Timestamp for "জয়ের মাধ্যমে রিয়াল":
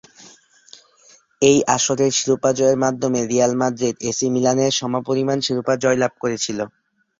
2.57-3.53